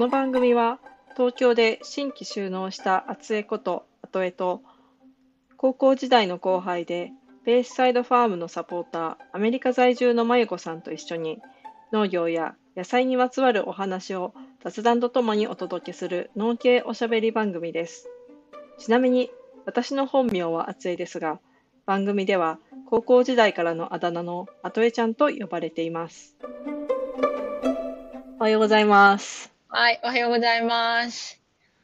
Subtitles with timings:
[0.00, 0.78] この番組は
[1.14, 4.62] 東京で新規収納した厚江こと後江と
[5.58, 7.12] 高校時代の後輩で
[7.44, 11.42] ベースサイドファームのサポーターアメリカ在住のまゆこさんと一緒に
[11.92, 14.32] 農業や野菜にまつわるお話を
[14.64, 18.08] 雑談とともにお届けする農系おしゃべり番組です。
[18.78, 19.30] ちなみに
[19.66, 21.40] 私の本名は厚江ですが
[21.84, 26.38] 番組では高校時代からのあだ名の後江ちゃんと呼ばれています。
[28.38, 29.59] おはようございます。
[29.72, 31.40] はい、おはようございます。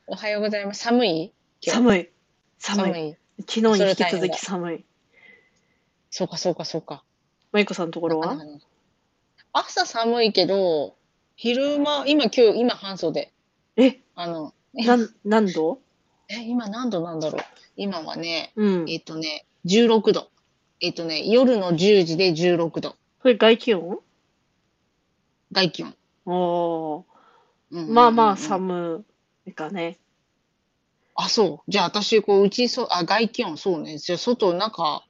[0.08, 0.82] おはようございます。
[0.82, 1.32] 寒い？
[1.62, 2.10] 寒い。
[2.58, 2.90] 寒い。
[2.90, 3.16] 寒い。
[3.46, 4.84] 昨日に引き続き寒い。
[6.10, 7.04] そうか、そうか、そうか。
[7.52, 8.36] まゆこさんのところは？
[9.52, 10.96] 朝寒いけど、
[11.36, 13.32] 昼間、今今日、今半袖。
[13.76, 15.78] え、あの、なん、何度？
[16.28, 17.42] え、今何度なんだろう？
[17.76, 18.90] 今はね、うん。
[18.90, 20.28] えっ、とね、16度。
[20.80, 22.96] えっ、とね、夜の10時で16度。
[23.22, 24.00] これ外気温？
[25.52, 25.94] 外気温。
[26.26, 27.15] おー。
[27.70, 29.04] うんうんうんうんまあまあ寒
[29.46, 29.98] いかね。
[31.14, 31.70] あ、そう。
[31.70, 33.98] じゃあ私、こう、うち、そう、あ、外気温、そうね。
[33.98, 35.04] じゃあ外、なんか、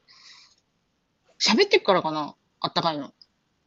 [1.40, 2.34] 喋ってっからかな。
[2.60, 3.12] あったかいの。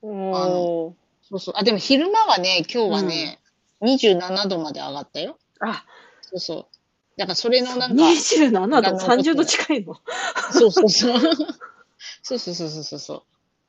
[0.01, 0.93] おー。
[1.29, 1.53] そうそう。
[1.57, 3.39] あ、でも昼間はね、今日はね、
[3.81, 5.37] 27度まで上がったよ。
[5.59, 5.85] あ、
[6.21, 7.19] そうそう。
[7.19, 9.95] だからそれのなんか、27度、が残って30度近いの？
[10.53, 11.19] そうそうそう。
[12.23, 13.23] そうそうそうそうそう。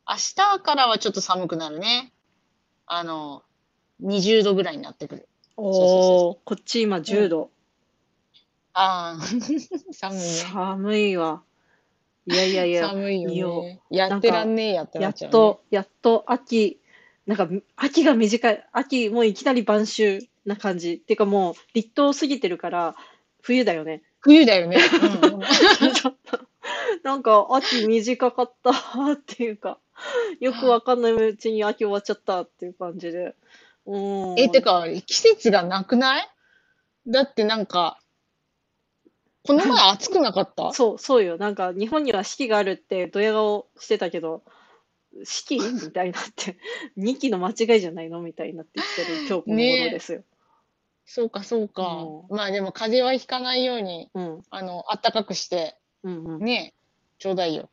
[0.09, 2.13] 明日からはちょっと寒くなるね。
[2.87, 3.43] あの、
[4.03, 5.29] 20度ぐらいになってくる。
[5.57, 7.51] おー、こっち今10度。
[8.73, 9.23] ああ、
[9.93, 10.29] 寒いね。
[10.53, 11.43] 寒いわ。
[12.27, 13.81] いやいやいや、寒いよね。
[13.91, 15.33] やってらんねえやってやっなっちゃう、ね。
[15.33, 16.81] と、やっと秋、
[17.27, 20.95] なんか秋が短い、秋もういきなり晩秋な感じ。
[20.95, 22.95] っていうかもう立冬過ぎてるから
[23.43, 24.03] 冬だよね。
[24.21, 24.79] 冬だよね。
[25.23, 25.41] うん うん
[27.03, 28.71] なんか秋短かった
[29.13, 29.79] っていうか、
[30.41, 33.35] よくわかんないうちに秋終わっちゃったっていう感じで。
[33.87, 33.97] う
[34.37, 34.39] ん。
[34.39, 36.29] え、てか、季節がなくない？
[37.07, 37.99] だってなんか、
[39.47, 40.73] この前暑くなかった？
[40.75, 41.39] そう、そうよ。
[41.39, 44.45] なんか日本には四季があるってドヤ顔してたけど、
[45.25, 45.59] 四季？
[45.59, 46.59] みたいになって、
[46.97, 48.21] 二季の間違いじゃないの？
[48.21, 50.25] みたいになってきてる今日この頃ですよ。
[51.07, 52.05] そうか、そうか。
[52.29, 54.43] うまあでも風邪はひかないように、うん。
[54.51, 56.45] あの、あったかくして、うんうん。
[56.45, 56.75] ね、
[57.19, 57.71] ちょうだいよ。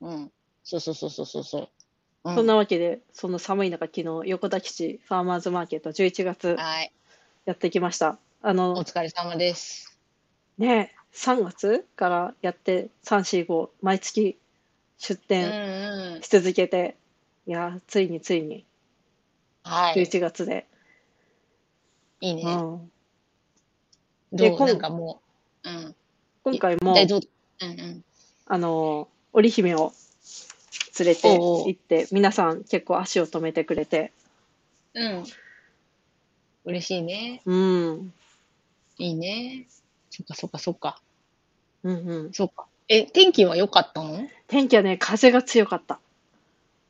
[0.00, 0.32] うん。
[0.64, 1.68] そうそうそうそうそうそ
[2.24, 2.30] う。
[2.30, 6.92] うんそんなわけで、その寒い中、昨日、横田基地ファーマーズマーケット11月はい。
[7.46, 8.18] やってきました。
[8.42, 9.98] あおの、疲れ様です。
[10.58, 14.38] ね、3月からやって、3、4、5、毎月
[14.98, 15.50] 出うん店
[16.16, 16.22] うん。
[16.22, 16.96] し続けて、
[17.46, 18.64] いや、ついについに
[19.64, 19.94] はい。
[19.96, 20.66] 11月で。
[22.20, 22.54] いいうね。
[22.56, 22.90] ん、
[24.32, 24.66] で今どう？
[24.66, 25.22] なんかも
[25.64, 25.96] う、うん。
[26.44, 27.28] 今回も、大丈夫。
[27.60, 28.04] うんうん。
[28.46, 29.92] あの、織姫を
[30.98, 34.12] 連れて行って、皆さん結構足を止めてくれて、
[34.94, 35.24] うん。
[36.64, 37.42] 嬉しいね。
[37.44, 38.12] うん、
[38.98, 39.66] いいね。
[40.10, 41.00] そっかそっかそっか。
[41.82, 42.32] うんうん。
[42.32, 42.66] そっか。
[42.88, 44.28] え、天気は良かったの？
[44.46, 45.98] 天気はね、風が強かった。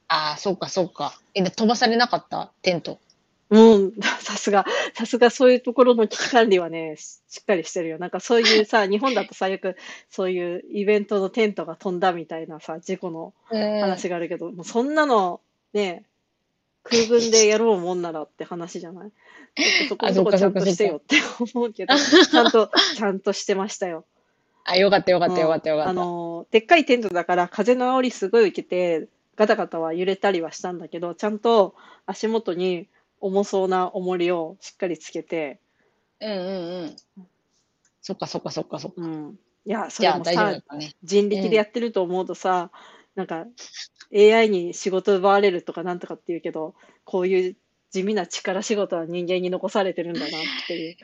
[0.08, 1.18] ああ、そうかそうか。
[1.34, 2.52] え、で飛ばされなかった？
[2.62, 2.98] テント。
[3.50, 7.98] うん、 さすが、さすがそういうところの危機管理はね、ししっかりしてるよ。
[7.98, 9.76] なんかそういうさ、 日本だとさ、よく
[10.10, 15.40] そういうイベントのテントが飛んだみたいなさ、事故の話があるけど、もうそんなの
[15.72, 16.04] ね、
[16.84, 19.10] 空軍でやろうもんならって話じゃない？
[19.88, 21.16] そこあそこちゃんとしてよって
[21.54, 24.04] 思うけど、 ちゃんと、ちゃんとしてましたよ。
[24.64, 25.92] あ、よかったよかったよかったよかあった。
[25.92, 31.74] の、でっかいテントだから風の煽りすごい受けて、ガタガタは揺れたりはしたんだけど、ちゃんと
[32.06, 32.86] 足元に
[33.24, 35.58] 重そうな重りをしっかりつけて、
[36.20, 36.96] うんうんうん。
[38.02, 39.00] そっかそっかそっかそっか。
[39.00, 39.38] うん。
[39.64, 40.92] いや、それもさね。
[41.02, 42.70] 人力でやってると思うとさ、
[43.14, 43.46] なんか
[44.14, 46.74] AI に仕事奪われるとかなんとかっていうけど、
[47.04, 47.56] こういう
[47.90, 50.30] 地味な力仕事は人間に残されてるんだなっ
[50.66, 50.96] ていう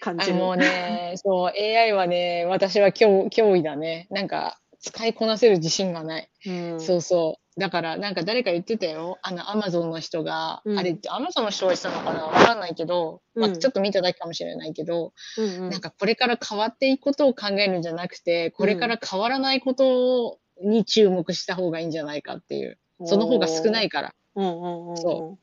[0.00, 0.34] 感じる。
[0.34, 4.06] あもうね、そう、AI はね、私は脅脅威だね。
[4.10, 6.30] なんか、使いこなせる自信がない。
[6.46, 7.45] うん、そうそう。
[7.58, 9.18] だから、なんか誰か言ってたよ。
[9.22, 12.26] あの、アマゾンの人が、うんあれ、アマゾンの人が言ってたのかな？
[12.26, 22.78] わかんないけど、まあ、うんちょっと見ただけかもしれないけど、うんうんなんかこれから変わっていくことを考えるんじゃなくて、これから変わらないことに注目した方がいいんじゃないかっていう。
[23.04, 24.14] その方が少ないから。
[24.34, 25.38] うんうんうんうん、そ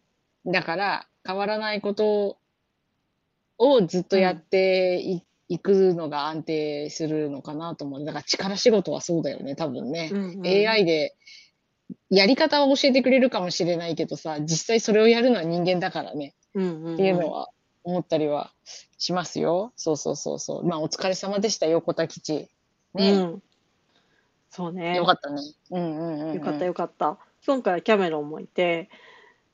[0.46, 2.38] だから、変わらないこと
[3.58, 5.02] をずっとやって
[5.50, 8.06] い,、くのが安定するのかなと思う。
[8.06, 10.10] だから力仕事はそうだよね、多分ね。
[10.12, 11.16] うんうん AI で
[12.10, 17.50] やり方は教えてくれるかもしれないけどさ、実際それをやるのは人間だからね、うんうんうんっていうのは
[17.84, 18.52] 思ったりは
[18.98, 19.74] しますよ。
[19.76, 20.66] そうそうそうそう。
[20.66, 22.50] まあお疲れ様でした、横田基地。
[22.94, 23.12] ね。
[23.12, 23.44] うん、
[24.50, 24.96] そうね。
[24.96, 25.42] よかったね。
[25.72, 26.36] うんうんうん、うん。
[26.36, 27.18] よかったよかった。
[27.46, 28.90] 今回はキャメロンもいて、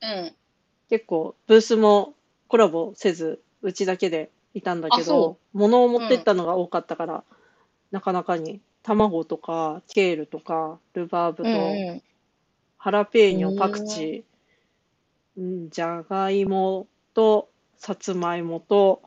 [0.00, 0.34] うん。
[0.88, 2.14] 結構ブースも
[2.48, 7.24] コラボせず、うちだけでいたんだけど物を持ってったのが多かったから、
[7.90, 12.02] なかなかに卵とかケールとかルバーブうんとうん。
[12.82, 19.02] ハラペーニョ、パクチー、うんじゃがいもとさつまいもと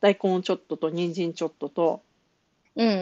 [0.00, 2.02] 大根ちょっとと人参ちょっとと、
[2.74, 2.98] うんうんう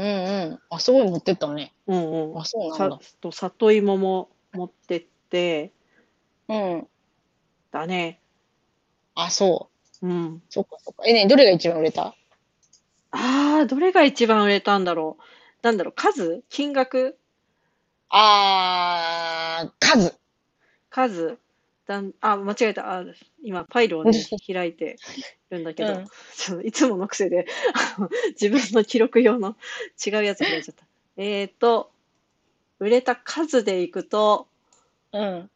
[0.51, 0.61] ん。
[0.69, 1.73] あ、すごい持ってったね。
[1.87, 3.01] うんうん、あ、そうなんさだ。
[3.23, 5.73] と里芋も持ってって、
[6.49, 6.87] うん。
[7.71, 8.21] だね。
[9.15, 9.71] あ、そ
[10.03, 10.07] う。
[10.07, 10.43] うん。
[10.51, 11.05] そっかそっか。
[11.07, 12.15] え、ね、どれが一番売れた？
[13.13, 15.23] ああ、どれが一番売れたんだろう。
[15.63, 16.43] なんだろう、数？
[16.51, 17.17] 金額？
[18.11, 20.15] あー、数。
[20.91, 21.39] 数
[21.87, 22.99] だん、あ、間違えた。
[22.99, 23.05] あ、
[23.43, 24.13] 今、パイルをね、
[24.47, 24.97] 開いて
[25.51, 28.11] るんだけど、うん ちょっといつもの癖で、あ の
[28.41, 29.57] 自分の記録用の
[30.05, 30.85] 違うやつ開いちゃった。
[31.17, 31.91] えーと、
[32.79, 34.49] 売れた数でいくと、
[35.13, 35.51] うん。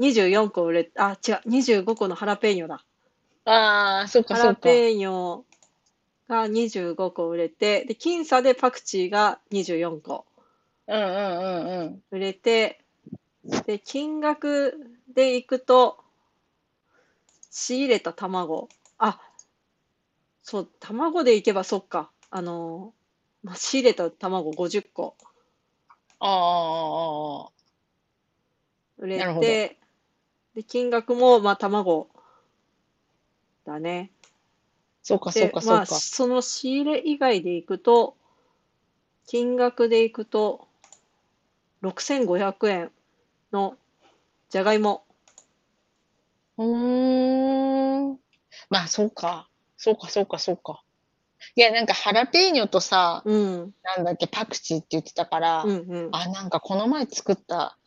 [0.00, 2.84] 24個売れ、あ、違う、25個のハラペーニョだ。
[3.44, 4.60] あー、そっかハラそっか。
[4.62, 5.42] ペーニョ
[6.28, 10.27] が25個売れて、で、僅差でパクチーが24個
[10.88, 12.02] うんうんうんうん。
[12.10, 12.80] 売れて、
[13.66, 16.02] で、金額でいくと、
[17.50, 18.68] 仕入れた卵。
[18.98, 19.20] あ、
[20.42, 22.10] そう、卵でいけばそっか。
[22.30, 22.94] あの、
[23.42, 25.16] まあ、仕入れた卵50個
[26.20, 27.52] あーあ
[28.98, 29.78] 売れなるほどて、
[30.54, 32.08] で、金額も、まあ、卵
[33.64, 34.10] だね。
[34.24, 34.28] ー。
[35.02, 35.86] そっかそでっか、そまあ。
[35.86, 38.16] その仕入れ以外でいくと、
[39.26, 40.67] 金額でいくと、
[41.82, 42.90] 6500円
[43.52, 43.76] の
[44.50, 45.04] じゃがいも。
[46.56, 48.18] うーん。
[48.70, 49.48] まあ、そうか。
[49.76, 50.82] そうか、そうか、そうか。
[51.54, 56.08] いや、なんか、ハラペーニョとさ、うん、なんだっけ、パクチーって言ってたから、うん、うん。
[56.12, 57.78] あ、なんかこの前作った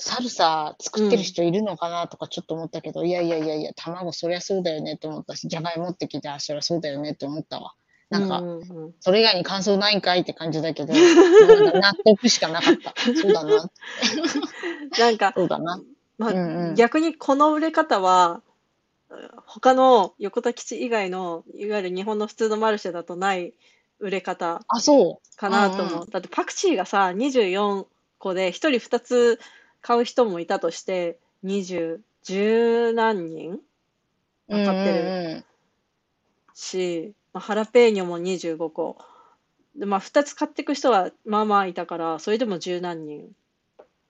[0.00, 7.74] サルサ作ってる人いるのかなとかちょっと思ったけど、いやいやいやいや、卵そりゃそうだよねと思ったし、じゃがいもって聞いたらそりゃそうだよねって思ったわ。
[8.10, 10.92] なんか、うんうんうんそれ以外に感想ないんかいって感じだけど、
[11.78, 12.94] 納得しかなかった。
[13.14, 13.70] そうだな、
[14.98, 15.80] なんか、そうだな。
[16.16, 18.42] まあ、うんうん逆にこの売れ方は、
[19.46, 23.54] 他の横田基地以外の、いわゆる日本の普通のマルシェだとない
[23.98, 25.36] 売れ方あ、そう。
[25.36, 25.94] かなと思う。
[25.96, 27.86] うんうだってパクチーがさ、24
[28.18, 29.40] 個で1人2つ
[29.80, 33.60] 買う人もいたとして、20、十何人
[34.48, 35.44] うん買ってるる。
[36.54, 38.98] し、まあ、ハラペーニョも25個。
[39.76, 43.30] で、まあ、2つ買っていく人はまあまあいたから、それでも十何人。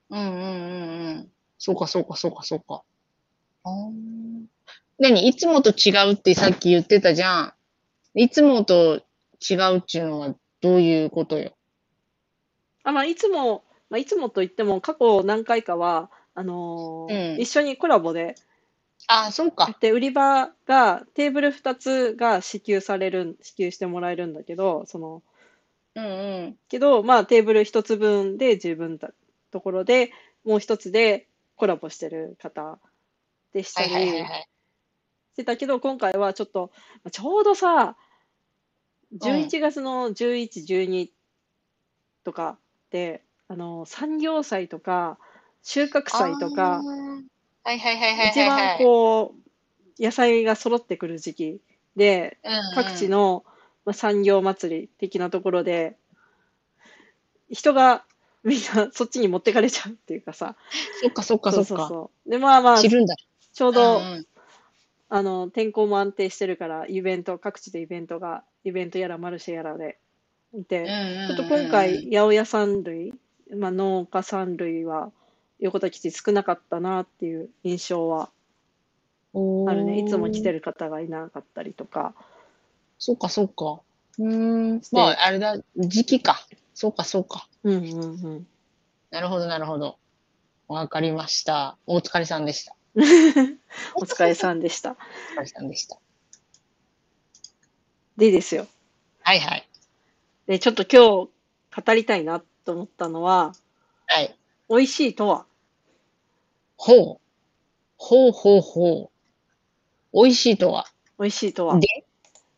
[0.09, 1.33] うんうんうんうん。
[1.59, 2.83] そうかそうかそうかそうか。
[3.65, 4.47] あー
[4.99, 5.29] 何？
[5.29, 7.53] いつもと違うってさっき言ってたじゃん。
[8.15, 9.03] いつもと
[9.49, 11.53] 違うっていうのはどういうことよ？
[12.83, 18.37] あ、まあ、いつも、まあ、いつもといっても、過去何回かは、あのーうん一緒にコラボで
[19.09, 19.79] ああ、そうやかっ。
[19.79, 25.23] て、売り場が、テーブル2つが支給される、支給してもらえるんだけど、その、
[25.95, 26.59] うんうん。
[26.69, 29.11] けど、まあ、テーブル1つ分で十分だ
[29.51, 30.13] ところで、
[30.45, 31.27] もう一つで
[31.57, 32.79] コラボしてる方
[33.53, 34.49] でしたはいはいはいりはい。
[35.35, 36.71] してたけど、今回はちょっと、
[37.05, 37.97] まあちょうどさ、
[39.13, 41.09] 11月の11、12
[42.25, 42.59] とか
[42.91, 45.19] で、あの、産業祭とか、
[45.63, 46.83] 収穫祭とか
[47.69, 48.39] はいはいはいはい一。
[48.39, 49.35] 番こ
[49.99, 51.61] う、野菜が揃ってくる時期
[51.97, 53.45] で、うんうん各地の
[53.85, 55.97] まあ産業祭り的なところで、
[57.51, 58.05] 人が
[58.43, 60.57] みんなそっちに持ってかれちゃうっていうかさ、
[61.03, 61.69] そっかそっかそっか。
[61.69, 62.31] そうそうそう。
[62.31, 63.15] で、まあまあ、ち知るんだ。
[63.61, 64.27] ょうど、うんうん
[65.11, 69.99] あの、天候も安定してるから、イベント、各地でイベントが、イベントやらマルシェやらで
[70.53, 70.87] いて、
[71.29, 73.15] ちょっと今回、八百屋三類、
[73.57, 75.11] まあ、農家三類は、
[75.61, 78.31] 横田基地少なかったなっていう印象は
[79.35, 79.99] あるね。
[79.99, 80.57] いつも来てる。
[80.59, 82.15] る方がいなかったりとか。
[82.99, 83.81] そっかそっか。
[84.19, 84.81] うーん。
[84.93, 86.47] まあ、あれだ、時期か。
[86.75, 87.49] そうかそうか。
[87.65, 88.07] うんうんう
[88.39, 88.47] ん。
[89.11, 89.99] なるほどなるほど。
[90.69, 91.77] わかりました。
[91.87, 92.75] お疲れさんでした。
[93.95, 94.93] お疲れさんでした。
[94.93, 94.95] お
[95.39, 95.99] 疲れさんでした。
[98.17, 98.67] でですよ。
[99.21, 99.69] はいはい。
[100.47, 103.53] で、ちょっと今日語りたいなと思ったのは、
[104.07, 104.37] はい。
[104.69, 105.48] 美味しいとは？
[106.79, 107.21] ほう。
[107.97, 109.11] ほうほうほ
[110.15, 110.23] う。
[110.23, 110.87] 美味しいとは？
[111.19, 111.79] 美味しいとは。
[111.79, 111.89] で、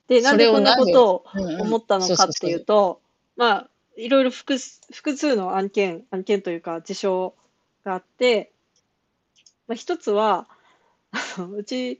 [0.06, 1.24] で、なんそでこんなことを
[1.60, 3.00] 思ったのかっていうと、
[3.36, 7.34] まあ、いろいろ複数複数の案件、案件というか事象
[7.84, 8.52] があって、
[9.66, 10.46] まあ、一つは、
[11.56, 11.98] うち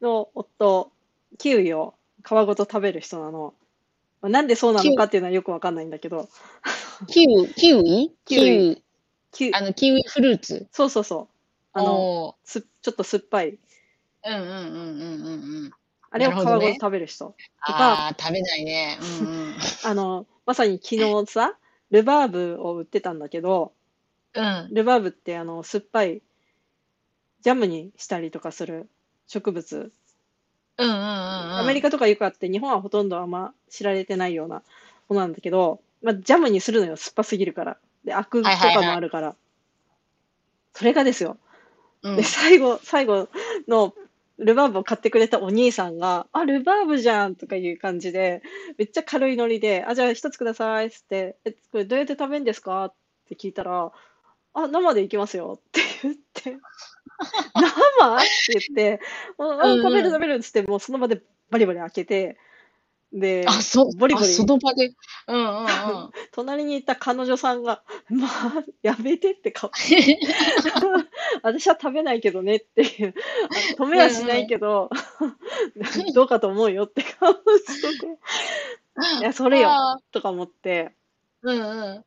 [0.00, 0.92] の夫、
[1.38, 3.54] キウイを皮ごと食べる人なの。
[4.22, 6.28] まあ、なんでそうなのかっていうのはよくわかんないんだけど、
[7.08, 8.12] キウ、キウイ？
[8.24, 8.40] キウイ？
[8.40, 8.82] キウイ。
[9.32, 10.68] キウあの、キウイフルーツ？
[10.72, 11.37] そうそうそう。
[11.72, 13.52] あの、おすちょっと酸っぱい。
[13.52, 13.58] ー
[14.24, 15.70] うんうんうんうんうんうん。
[16.10, 17.26] あれを皮ごと食べる人。
[17.26, 18.98] とか、ああ、食べないね。
[19.00, 19.54] うんうん。
[19.84, 21.56] あの、まさに昨日さ、
[21.90, 23.72] ルバーブを売ってたんだけど、
[24.34, 24.68] うん。
[24.72, 26.22] ルバーブってあの、酸っぱい
[27.40, 28.88] ジャムにしたりとかする
[29.26, 29.92] 植物。
[30.78, 31.58] うんうんうんうん。
[31.58, 34.62] アメリカとかよくあって、日本はほとんどあんま知られてないような
[35.08, 37.78] ものなんだけど、まあ、ジャムにするのよ、酸っぱすぎるから。
[38.04, 39.36] で、アクとかはいはいはいもあるから。
[40.72, 41.38] それがですよ。
[42.02, 42.16] うん。
[42.16, 43.28] で、最後、最後
[43.66, 43.94] の
[44.38, 48.42] ルバーブを買ってくれたお兄さんが、あ、ルバーブじゃんとかいう感じで、
[48.76, 52.84] めっちゃ軽いノリで、あ、じゃあ一つくださいっつって、え、これどうやって食べるんですか？
[52.86, 52.94] っ
[53.28, 53.90] て聞いたら、
[54.54, 55.58] あ、生でいきますよ。
[55.58, 56.56] って言って、
[57.98, 58.16] 生？
[58.16, 59.00] って言って、
[59.38, 62.38] あ、食べる食べるっつって、もうその場でバリバリ開けて、
[63.12, 64.26] で、あ、そ、ボリボリ。
[64.26, 64.92] あその場で。
[65.28, 65.68] うんうんうん。
[66.32, 69.70] 隣にいた彼女さんが、まあ、やめてって顔
[71.42, 73.14] 私は食べないけどねっていう、
[73.76, 74.90] 止めはしないけど、
[76.14, 78.06] どうかと思うよって顔してて、
[79.20, 79.70] いや、それよ。
[79.70, 80.00] あ。
[80.12, 82.04] とか思って、ーうんうん。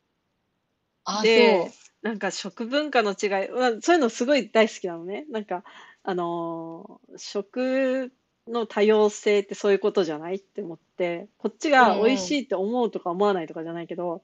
[1.06, 5.26] あ、でそ、なんか食文化の違い、まあそういうのすごい大好きなのね。
[5.30, 5.64] なんか、
[6.04, 8.12] あのー食
[8.48, 14.24] の多様性ってそういうことじゃないって思って、こっちが美味しいって思うとか思わないとかじゃないけど、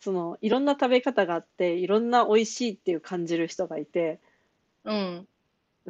[0.00, 4.20] そのいろんな食べ方があって、いろんな美味しいっていう感じる人がいて、
[4.86, 4.90] う。
[4.90, 5.28] うん。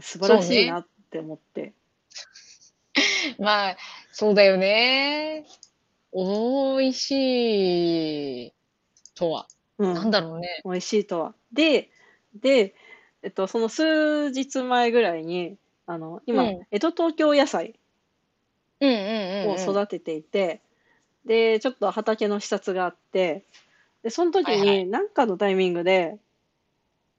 [0.01, 1.73] 素晴らしいなって思って。
[3.39, 3.77] まあ、
[4.13, 5.47] そうだよね。
[6.13, 8.53] 美味しい
[9.15, 9.47] とは。
[9.79, 10.63] うんなんだろうね。
[10.65, 11.35] 美味しいとは。
[11.53, 11.91] で、
[12.35, 12.75] で、
[13.23, 17.79] えっと、その数日前ぐらいに、あの、今、うん江戸東京野菜
[18.81, 19.63] をうん。
[19.63, 20.61] 育てていて、
[21.25, 23.45] で、ちょっと畑の視察があって、
[24.03, 26.19] で、その時はいはに、なんかのタイミングで、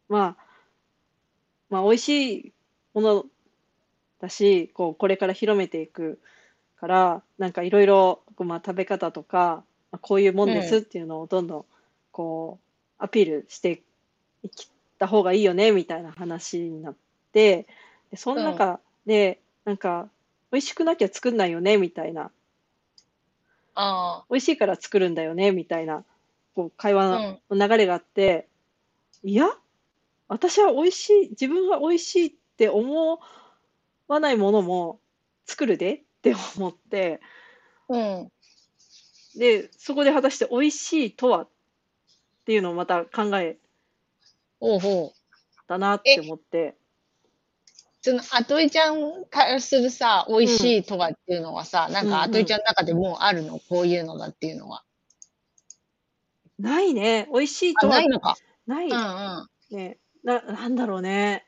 [0.09, 0.46] まあ、
[1.69, 2.53] まあ、美味しい
[2.93, 3.25] もの
[4.19, 6.19] だし、こう、これから広めていく
[6.79, 11.65] から、なんかいろいろ、こうまあ、食べ方とか、まあこういうもんですっていうのをどんどん、
[12.11, 12.67] こう、
[13.03, 13.83] アピールして
[14.43, 14.49] いっ
[14.99, 16.95] た方がいいよね、みたいな話になっ
[17.31, 17.67] て、
[18.11, 20.09] で、その中で、なんか、
[20.51, 22.31] 美味しくなきゃ作んないよね、みたいな。
[23.75, 26.03] あ美味しいから作るんだよね、みたいな、
[26.55, 27.59] こう、会あ、話うん。
[27.59, 28.47] の流れがあって、
[29.23, 29.47] いや、
[30.29, 33.19] 私は美味しい、自分が美味しいって思
[34.07, 35.01] わないものも
[35.45, 37.21] 作るでって思って、
[37.89, 38.31] うん。
[39.35, 41.49] で、そこで果たして美味しいとはっ
[42.45, 43.59] ていうのをまた考え
[44.59, 45.17] おうほう。
[45.67, 46.77] たなって思って、
[48.01, 53.59] その、あといちゃんからするさ、美味しいとはっていうのはさ、なんうんかあといちゃんの中でもうあるの？
[53.69, 54.83] こういうのだっていうのは。
[56.59, 58.35] ないね、美味しいあ、とはないのか。
[58.65, 58.97] ないうんう
[59.43, 59.47] ん。
[59.77, 61.45] ね、な、なんだろうね。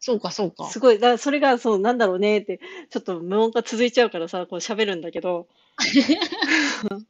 [0.00, 0.70] そうか、そうか。
[0.70, 5.48] すごい、だそれがそう、なんだろうねって、ちょっと無音が続いちゃうからさ、こう喋るんだけど、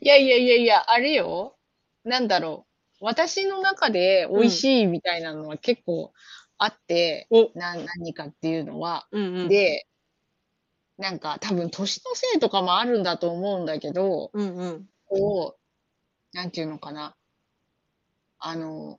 [0.00, 1.56] いやいやいやいや、あれよ。
[2.02, 2.66] なんだろ
[3.00, 3.04] う。
[3.04, 6.12] 私の中で美味しいみたいなのは結構
[6.58, 9.06] あって、お、な、何かっていうのは。
[9.12, 9.48] うんうん。
[9.48, 9.86] で、
[10.98, 14.88] なんか多分年のせいとかもあるんだと思うんだけど、うんうん。
[15.06, 17.14] こう、なんていうのかな。
[18.48, 18.98] あの、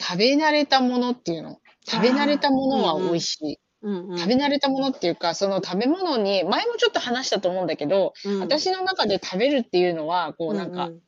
[0.00, 1.60] 食べ慣れたものっていうの。
[1.86, 3.58] 食べ慣れたものは美味しい。
[3.82, 4.18] うんうん。
[4.18, 11.00] 食べ慣れたものっていうか、その食べ物に、前もちょっと話したと思うんだけど、うん、私の中で食べるっていうのは、こうなんか、うん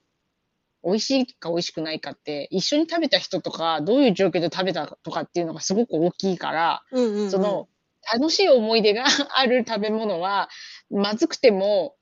[0.84, 7.68] 美味しいか美味しくないかって、一緒に食べた人とか、どういう状況で食べたとかっていうのがすごく大きいから、うんうんうん、その、
[8.12, 9.04] 楽しい思い出が
[9.37, 10.49] ある食べ物は、
[10.90, 11.94] まずくても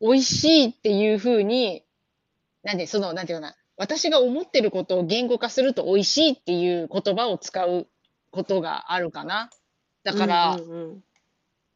[0.00, 1.84] 美味しいっていう風に、
[2.62, 7.86] なんで、その、なんていうかな、私が思ってることを言語化すると美味しいっていう言葉を使う
[8.30, 9.50] ことがあるかな。
[10.04, 11.04] だから、うんうんうん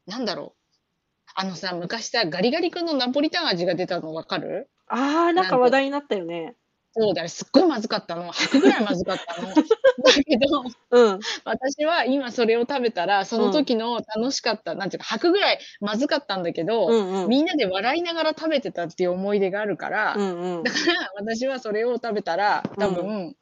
[0.07, 0.71] なんだろう。
[1.35, 4.67] あのさ、昔さ、ガリガリ君のナポリタン味が出たのわかる？
[4.87, 6.55] ああ、なんか話題になったよね。
[6.99, 8.29] そうだね、すっごいまずかったの。
[8.33, 9.47] 吐くぐらいまずかったの。
[9.55, 9.63] だ
[10.25, 11.19] けど、うん。
[11.45, 17.29] 私は今それを食べたら、その時の楽しかった、なんていうか、吐くぐらいまずかったんだけど、うんうん。
[17.29, 23.35] みんなで笑いながら食べてたっていう思い出があるから、うんうんだから私はそれを食べたら、多分、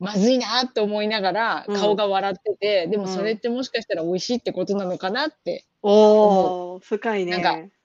[0.00, 7.38] まずいなって思いながらうん顔が笑ってて、でもうんそれってもしかしたら美味しいってことなのかなって、おお、深いね。
[7.38, 7.77] なんか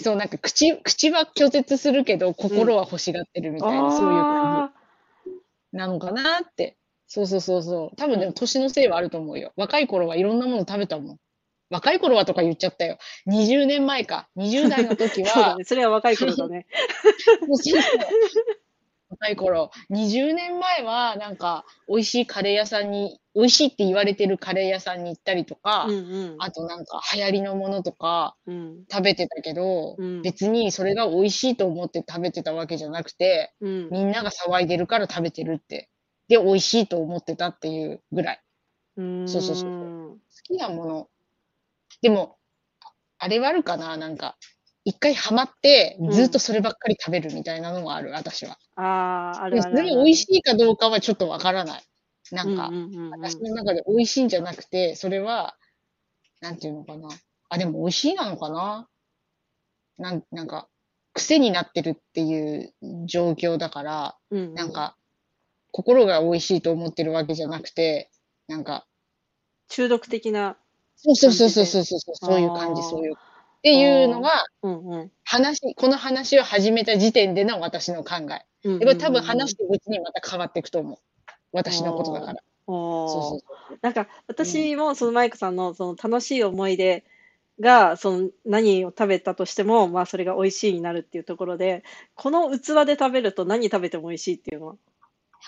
[0.00, 4.72] そうなんか口、口は拒絶するけど心は欲しがってるみたいな、そういう感あ
[5.24, 5.32] じ
[5.72, 6.76] なのかなって。
[7.06, 7.96] そうそうそうそう。
[7.96, 9.52] 多分でも年のせいはあると思うよ。
[9.56, 11.18] 若い頃はいろんなもの食べたもん。
[11.68, 12.98] 若い頃はとか言っちゃったよ。
[13.26, 14.28] 20年前か。
[14.36, 15.64] 20代の時ー そうだは、ね。
[15.64, 16.66] それは若い頃だね。
[17.46, 18.61] そうそう若
[19.28, 19.70] い頃。
[19.90, 26.00] 20年前は、なんか、美味しいカレー屋さんに、美味しいって言われてるカレー屋さんに行ったりとか、うんう
[26.34, 26.36] ん。
[26.38, 28.84] あとなんか流行りのものとかうん。
[28.90, 33.88] 食べてたけど、うん別にそれが美味しいと思って食べてたわけじゃなくて、うん。
[33.90, 35.88] みんなが騒いでるから食べてるって。
[36.28, 38.42] で、美味しいと思ってたっていうぐらい。
[38.96, 39.28] うん。
[39.28, 41.08] そうそうそう好きなもの。
[42.02, 42.36] でも、
[42.80, 44.36] ああれはあるかななんか、
[44.84, 48.58] 一回ハマって、ずっとそればっかり食べるみたいなのがある、私は。
[48.76, 48.82] あ
[49.38, 49.82] あ、あるあるある。
[49.84, 51.82] れが美味しいかどうかはちょっとわからない。
[52.32, 55.56] なんか、うんうんうんうん私の中で美味しいんじゃなくて、それは、
[56.40, 57.08] なんていうのかな。
[57.48, 58.88] あ、でも美味しいなのかな
[59.98, 60.68] なんなんか、
[61.12, 62.72] 癖になってるっていう
[63.06, 64.96] 状況だから、うんうんなんか、
[65.70, 68.10] 心が美味しいと思ってるわけじゃなくて、
[68.48, 68.86] なんか、
[69.68, 70.58] 中毒的な。
[70.96, 73.14] そうそうそうそうそうそう、そういう感じ、そういう。
[73.62, 75.10] っていうのが、うんうん。
[75.22, 78.44] 話、この話を始めた時点での私の考え。
[78.68, 80.98] うんでも多分話してるうちにまた変わっていくと思う。
[81.52, 82.40] 私のことだから。
[82.66, 83.78] おーそうそうそう。
[83.80, 87.04] なんか私もそのマイクさんのその楽しい思い出
[87.60, 94.74] がその何を食べたとしてもまあそれが美味しいになるっていうところでこの器で食べると何食べても美味しいっていうのは？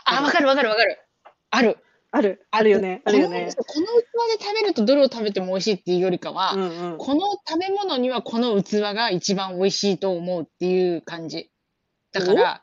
[0.06, 0.98] あ、わかるわかるわかる。
[1.50, 1.78] ある。
[2.14, 2.46] ある。
[2.52, 3.02] あるよね。
[3.04, 3.50] あるよね。
[3.56, 4.02] このこの
[4.36, 6.98] 器で食べるとどれを食べても美味しいっていうよりかは、うんうん。
[6.98, 11.50] この食べ物にはこの器が一番美味しいと思うっていう感じ。
[12.12, 12.62] だから、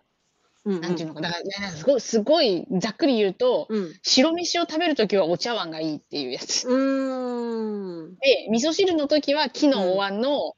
[0.64, 3.94] うんなんていうのか、だから、すごい、すごいざっくり言うと、うん。
[4.04, 6.66] 白飯を食べるときはお茶碗がいいっていうやつ。
[6.68, 8.16] うーん。
[8.20, 10.54] で、味噌汁のときは木のお椀の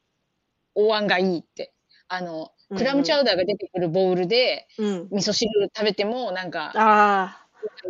[0.75, 1.73] お椀がいいって。
[2.09, 5.07] あの、クラムチャウダーが出てくるボウルで、うん。
[5.09, 7.42] 味噌汁食べても、なんか、ああ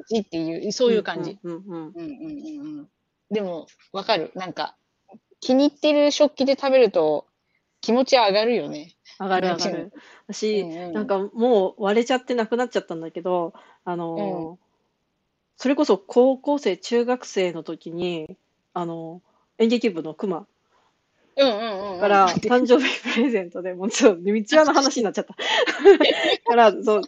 [0.10, 1.38] いいっていう、そういう感じ。
[1.44, 2.90] うんうんうんうんうんうんうん。
[3.32, 4.32] でも、わかる。
[4.36, 4.76] なんか、
[5.40, 7.28] 気に入ってる食器で食べると、
[7.82, 8.94] 気持ち上がるよね。
[9.20, 9.94] 上がる上がうんる
[10.28, 13.54] 私うんうんなんかもう割れちゃってなくなっちゃったんだけど
[13.86, 14.58] あの
[15.58, 18.38] それこそ高校生中学生の時に
[18.74, 19.22] あの
[19.60, 20.48] 演劇部の熊
[21.36, 22.00] うんうんうんうん。
[22.00, 25.36] から誕生日プレゼントでもうちょっと道輪の話になっちゃった。
[26.46, 27.02] からそう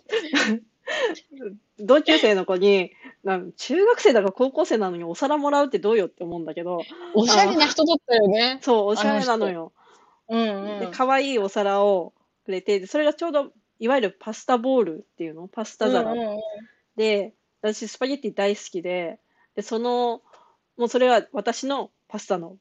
[1.79, 2.91] 同級生の子に
[3.23, 6.81] なん中学生だか高校生なのにお皿もらうってどうよって思うんだけど
[7.13, 8.59] おしゃれな人だったよね。
[8.61, 9.73] そうおしゃれなのよ。
[10.29, 10.79] うんうん。
[10.79, 12.13] で可愛いお皿を
[12.45, 15.47] くれてでそれがちょうどいわゆるパスタボールっていうの？
[15.47, 16.39] パスタ皿うんうんうん
[16.95, 19.19] で私スパゲッティ大好きで
[19.55, 20.21] でその
[20.77, 22.57] もうそれは私のパスタの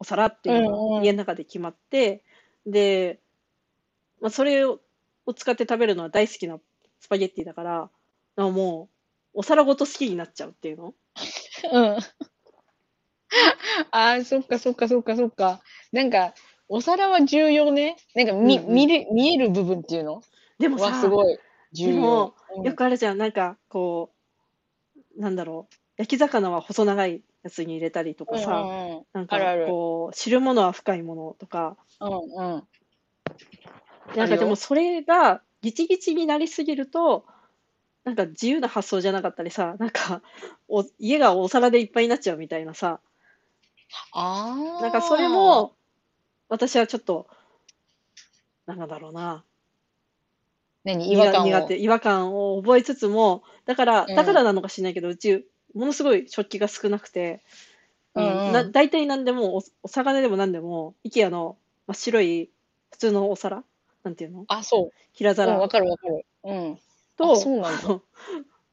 [0.00, 2.22] お皿っていうのうんうんが家の中で決まって、
[2.66, 3.18] で、
[4.20, 4.80] まあ、それを
[5.26, 6.58] を使って食べるのは大好きな
[7.00, 7.90] スパゲッティだから
[8.38, 8.88] なんかも
[9.34, 10.94] うお皿ごと好きになっちゃうっていうの？
[11.72, 11.98] うん。
[13.90, 15.60] ああ、そっかそっかそっかそっか。
[15.92, 16.34] なんか、
[16.68, 17.96] お皿は重要ね。
[18.14, 18.74] なんか見、うんうん。
[18.74, 20.14] 見れ、見える部分っていうの？
[20.14, 20.22] は
[20.60, 21.36] でもさすごい
[21.72, 22.34] 重要。
[22.64, 23.18] よくあるじゃん。
[23.18, 24.12] なんかこ
[25.16, 25.74] うなんだろう。
[25.96, 29.66] 焼き魚は細長いやつに入れたりとかさ、うんうんなんかあるある。
[29.66, 31.76] こう汁物は深いものとか。
[32.00, 32.68] うんうん。
[34.16, 37.26] なんかでもそれがギチギチになりすぎると、
[38.08, 40.22] なんか自由な発想じゃなかったりさ、なんか
[40.66, 43.00] お家がお皿でいっぱいになっちゃうみたいなさ、
[44.12, 44.82] ああ。
[44.82, 45.74] なんかそれも
[46.48, 47.26] 私はちょっと、
[48.64, 49.44] なんだろうな、
[50.84, 51.12] 何？
[51.12, 51.44] 違和感を。
[51.44, 57.42] 苦手、違和感を覚えつつも、だから、うんだからなのかしれないけど、うち、ものすごい食器が少なくて、
[58.14, 62.50] うんうんうんな大体何でもお、お魚でも何でも、IKEA の真っ白い
[62.90, 63.64] 普通のお皿？
[64.02, 64.44] なんていうの？
[64.48, 64.84] あ、そう。
[64.84, 66.24] うん、平皿わかるわかる。
[66.44, 66.78] うん。
[67.18, 68.00] と、あそうなんだ。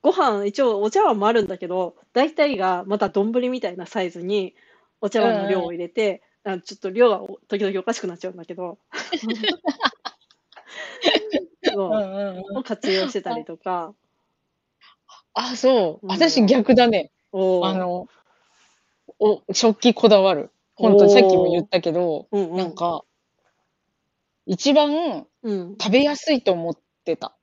[0.02, 4.56] ご飯、一応お茶碗もあるんだけど、大体がまた丼みたいなサイズに
[5.02, 8.78] お茶碗の量を入れて、あちょっと量がお時々おかしくなっちゃうんだけど、
[11.64, 13.94] そう活用してたりとか、
[15.36, 16.06] あ、そう。
[16.06, 17.12] うん私逆だね。
[17.34, 18.08] あの、
[19.20, 20.50] お、食器こだわる。
[20.76, 23.04] 本当にさっきも言ったけど、うんうん、なんか、
[24.46, 27.36] 一番うん、食べやすいと思ってた。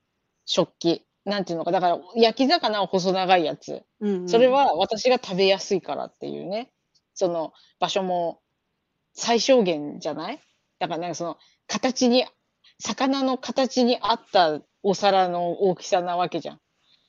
[0.45, 1.07] 食器。
[1.25, 1.71] なんていうのか。
[1.71, 3.85] だから、焼き魚は細長いやつ。
[4.01, 6.73] うんうん、それは私が食べやすいからっていうね。
[7.15, 8.41] その場所も
[9.15, 10.41] 最小限じゃない？
[10.79, 11.37] だからなんかその
[11.69, 12.27] 形に、
[12.81, 16.61] 魚の形に合ったお皿の大きさなわけじゃん。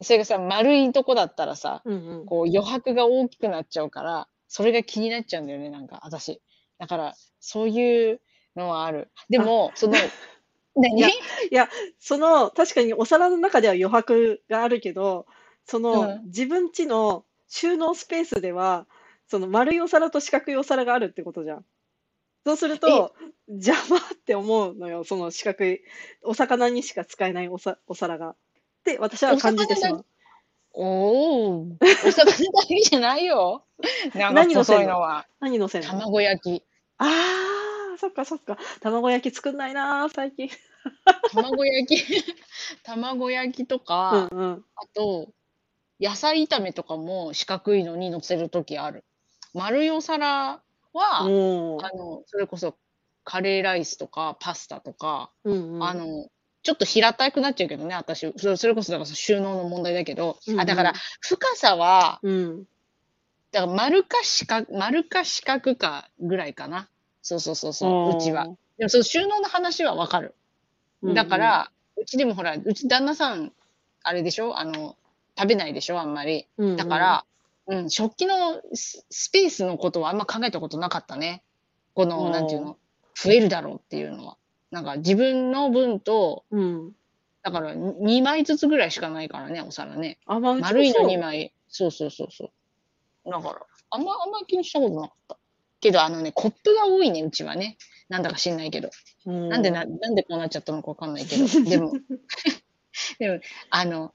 [0.01, 6.41] それがさ、丸いとこだったらさ、うんうん、こう余白が大きくなっちゃうから、それが気になっちゃうんだよね、なんか私。
[6.77, 8.21] だから、そういう
[8.55, 9.11] のはある。
[9.29, 9.93] でも、その、
[10.75, 11.11] 何い
[11.51, 15.25] やその、確かにお皿の中では余白があるけど、
[15.65, 18.87] その、うん自分家の収納スペースでは、
[19.27, 21.65] その丸いお皿と四角いお皿があるってことじゃん。
[22.45, 23.13] そうすると、
[23.47, 25.81] 邪魔って思うのよ、その四角い、
[26.23, 28.29] お魚にしか使えないおさお皿が。
[28.29, 28.35] っ
[28.83, 30.05] て私は感じてしまう。
[30.73, 32.33] おお、お魚だ
[32.67, 33.63] けじゃないよ。
[34.15, 34.83] なんか何乗せんの？
[34.83, 35.27] 細いのは。
[35.39, 35.87] 何乗せんの？
[35.89, 36.63] 卵焼き。
[36.97, 38.57] あー、そっかそっか。
[38.81, 40.49] 卵焼き作んないなー、最近。
[41.31, 41.95] 卵焼き、
[42.83, 44.65] 卵焼きとうんか、うん。
[44.75, 45.29] あと、
[45.99, 49.05] 野菜炒めとかも四角いのに乗せるときある。
[49.53, 50.61] 丸いお皿
[50.93, 52.75] は、あの、それこそ
[53.23, 55.83] カレーライスとかパスタとか、うんうん。
[55.83, 56.27] あの、
[56.63, 58.31] ちょっと平たくなっちゃうけどね、私。
[58.37, 62.65] それそれこそだから収納の問題だけど、うんうんあ、だから深さは、うん。
[63.51, 66.89] だから丸か四角、丸か四角かぐらいかな。
[67.23, 68.45] そうそうそうそう、うちは。
[68.77, 70.35] でもその収納の話はわかる。
[71.01, 73.51] うんだから、うちでもほら、うち旦那さん、
[74.03, 74.59] あれでしょ？
[74.59, 74.95] あの、
[75.37, 75.99] 食べないでしょ？
[75.99, 76.47] あんまり。
[76.57, 77.25] うんうんだから、
[77.67, 81.43] うん、食器のススペースのことはあんま考えたことなかったね。
[81.93, 82.77] こおの、ーなんていうの、
[83.15, 84.37] 増えるだろうっていうのは。
[84.71, 86.91] なんか自分の分と、うん。
[87.43, 90.17] だから2枚ずつぐらいしかないからね、お皿ね。
[90.25, 91.53] あ、まあ、丸いのそう2枚。
[91.67, 92.51] そうそうそうそ
[93.25, 93.29] う。
[93.31, 95.37] だから、あんま、あんま気にしたことなかった。
[95.83, 97.77] けど、あのね、コップが多いね、うちはね。
[98.09, 98.89] なんだか知んないけど。
[99.25, 101.45] うんなんでな、なんでこうなっちゃったのかわかんないけど。
[101.69, 101.93] でも、
[103.19, 104.13] でも、あの、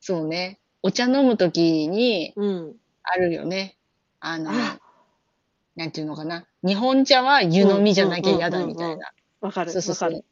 [0.00, 2.76] そうね、お茶飲むときにうん。
[3.04, 3.76] あるよね。
[4.20, 4.80] あのあ、
[5.74, 6.46] なんていうのかな。
[6.64, 9.12] 日本茶は湯飲みじゃなきゃ嫌だみたいな。
[9.40, 9.72] わかる。
[9.72, 10.24] そうそうそう。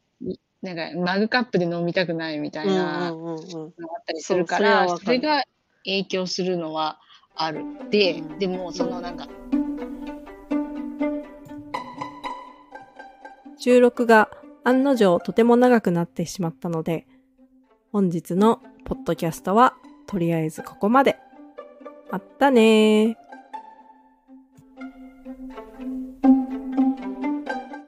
[0.62, 3.42] なんか、マグカップで飲みたくないみたいなうんうんうんうん。
[3.78, 5.44] のがあったりするから、それが
[5.84, 7.00] 影響するのは
[7.34, 7.64] ある。
[7.90, 9.28] でうん、でも、そのなんか、
[13.62, 14.30] 収録が
[14.64, 17.06] 案の定とても長くなってしまったので、
[17.92, 19.74] 本日のポッドキャストは
[20.06, 21.18] とりあえずここまで。
[22.10, 23.14] まったねー。